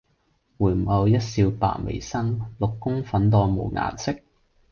[0.57, 4.19] 回眸一笑百媚生，六宮粉黛無顏色。